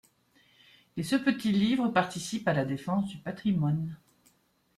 Et 0.97 1.03
ce 1.03 1.15
petit 1.15 1.51
livre 1.51 1.87
participe 1.89 2.47
à 2.47 2.53
la 2.53 2.65
défense 2.65 3.05
du 3.07 3.17
patrimoine. 3.19 3.95